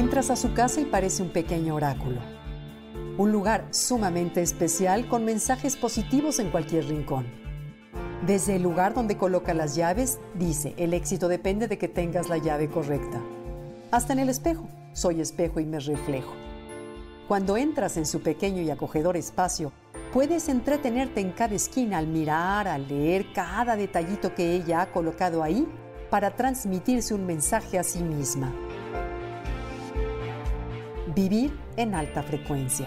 [0.00, 2.22] Entras a su casa y parece un pequeño oráculo.
[3.18, 7.26] Un lugar sumamente especial con mensajes positivos en cualquier rincón.
[8.26, 12.38] Desde el lugar donde coloca las llaves, dice, el éxito depende de que tengas la
[12.38, 13.20] llave correcta.
[13.90, 16.32] Hasta en el espejo, soy espejo y me reflejo.
[17.28, 19.70] Cuando entras en su pequeño y acogedor espacio,
[20.14, 25.42] puedes entretenerte en cada esquina al mirar, al leer cada detallito que ella ha colocado
[25.42, 25.68] ahí
[26.08, 28.50] para transmitirse un mensaje a sí misma.
[31.14, 32.86] Vivir en alta frecuencia.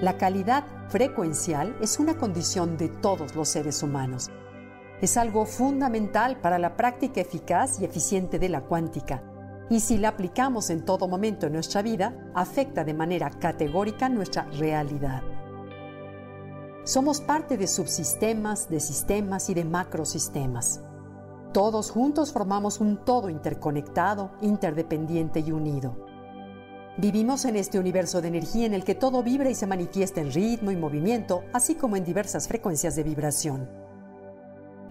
[0.00, 4.30] La calidad frecuencial es una condición de todos los seres humanos.
[5.00, 9.24] Es algo fundamental para la práctica eficaz y eficiente de la cuántica.
[9.70, 14.44] Y si la aplicamos en todo momento en nuestra vida, afecta de manera categórica nuestra
[14.52, 15.22] realidad.
[16.84, 20.80] Somos parte de subsistemas, de sistemas y de macrosistemas.
[21.52, 25.94] Todos juntos formamos un todo interconectado, interdependiente y unido.
[26.96, 30.32] Vivimos en este universo de energía en el que todo vibra y se manifiesta en
[30.32, 33.68] ritmo y movimiento, así como en diversas frecuencias de vibración.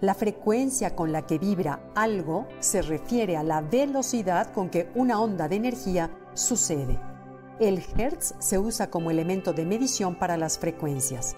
[0.00, 5.20] La frecuencia con la que vibra algo se refiere a la velocidad con que una
[5.20, 6.96] onda de energía sucede.
[7.58, 11.34] El Hertz se usa como elemento de medición para las frecuencias.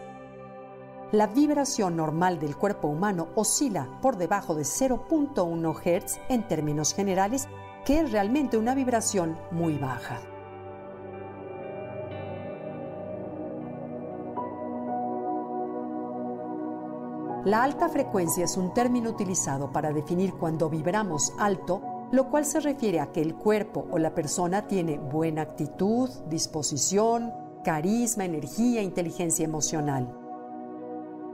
[1.13, 7.47] La vibración normal del cuerpo humano oscila por debajo de 0.1 Hz en términos generales,
[7.85, 10.21] que es realmente una vibración muy baja.
[17.45, 22.59] La alta frecuencia es un término utilizado para definir cuando vibramos alto, lo cual se
[22.59, 27.31] refiere a que el cuerpo o la persona tiene buena actitud, disposición,
[27.63, 30.24] carisma, energía, inteligencia emocional.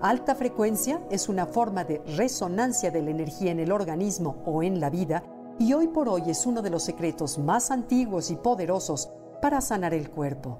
[0.02, 4.80] Alta frecuencia es una forma de resonancia de la energía en el organismo o en
[4.80, 5.22] la vida
[5.58, 9.10] y hoy por hoy es uno de los secretos más antiguos y poderosos
[9.42, 10.58] para sanar el cuerpo.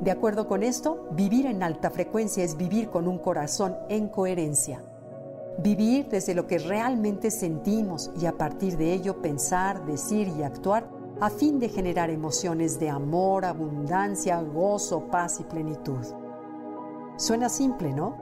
[0.00, 4.82] De acuerdo con esto, vivir en alta frecuencia es vivir con un corazón en coherencia.
[5.58, 10.88] Vivir desde lo que realmente sentimos y a partir de ello pensar, decir y actuar
[11.20, 16.25] a fin de generar emociones de amor, abundancia, gozo, paz y plenitud.
[17.16, 18.16] Suena simple, ¿no?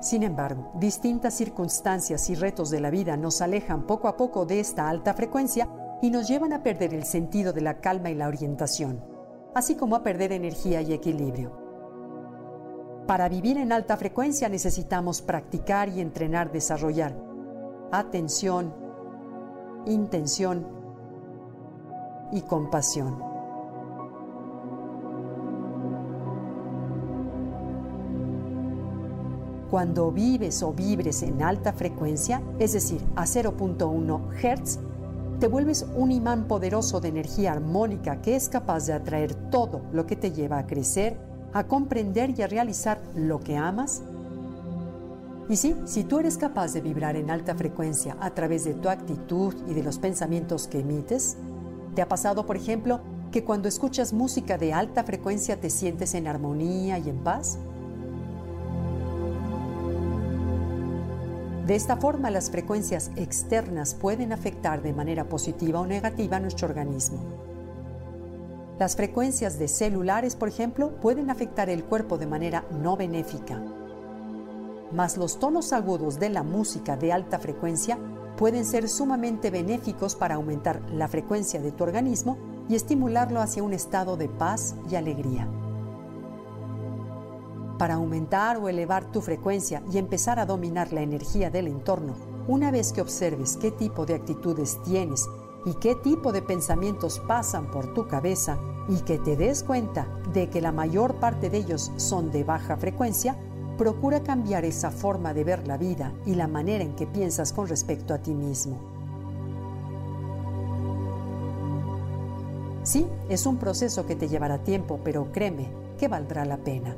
[0.00, 4.60] Sin embargo, distintas circunstancias y retos de la vida nos alejan poco a poco de
[4.60, 5.68] esta alta frecuencia
[6.02, 9.04] y nos llevan a perder el sentido de la calma y la orientación,
[9.54, 11.68] así como a perder energía y equilibrio.
[13.06, 17.28] Para vivir en alta frecuencia necesitamos practicar y entrenar, desarrollar
[17.90, 18.74] atención,
[19.86, 20.66] intención
[22.32, 23.27] y compasión.
[29.70, 34.78] Cuando vives o vibres en alta frecuencia, es decir, a 0.1 Hz,
[35.40, 40.06] te vuelves un imán poderoso de energía armónica que es capaz de atraer todo lo
[40.06, 41.18] que te lleva a crecer,
[41.52, 44.02] a comprender y a realizar lo que amas.
[45.50, 48.88] Y sí, si tú eres capaz de vibrar en alta frecuencia a través de tu
[48.88, 51.36] actitud y de los pensamientos que emites,
[51.94, 56.26] ¿te ha pasado, por ejemplo, que cuando escuchas música de alta frecuencia te sientes en
[56.26, 57.58] armonía y en paz?
[61.68, 67.18] De esta forma, las frecuencias externas pueden afectar de manera positiva o negativa nuestro organismo.
[68.78, 73.62] Las frecuencias de celulares, por ejemplo, pueden afectar el cuerpo de manera no benéfica.
[74.92, 77.98] Mas los tonos agudos de la música de alta frecuencia
[78.38, 82.38] pueden ser sumamente benéficos para aumentar la frecuencia de tu organismo
[82.70, 85.46] y estimularlo hacia un estado de paz y alegría
[87.78, 92.14] para aumentar o elevar tu frecuencia y empezar a dominar la energía del entorno,
[92.48, 95.28] una vez que observes qué tipo de actitudes tienes
[95.64, 98.58] y qué tipo de pensamientos pasan por tu cabeza
[98.88, 102.76] y que te des cuenta de que la mayor parte de ellos son de baja
[102.76, 103.36] frecuencia,
[103.76, 107.68] procura cambiar esa forma de ver la vida y la manera en que piensas con
[107.68, 108.78] respecto a ti mismo.
[112.82, 116.96] Sí, es un proceso que te llevará tiempo, pero créeme que valdrá la pena.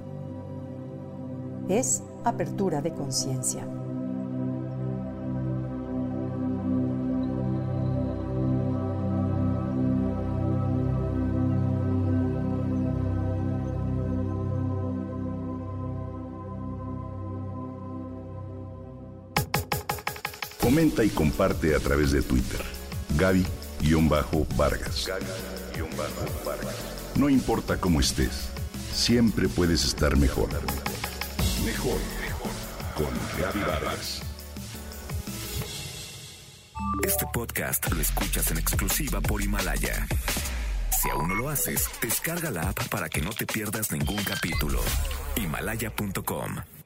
[1.71, 3.65] Es apertura de conciencia.
[20.61, 22.61] Comenta y comparte a través de Twitter.
[23.17, 25.09] Gaby-Vargas.
[27.15, 28.49] No importa cómo estés,
[28.93, 30.49] siempre puedes estar mejor.
[31.65, 32.51] Mejor, mejor.
[32.95, 34.23] Con Gaby Vargas.
[37.05, 40.07] Este podcast lo escuchas en exclusiva por Himalaya.
[41.01, 44.81] Si aún no lo haces, descarga la app para que no te pierdas ningún capítulo.
[45.37, 46.80] Himalaya.com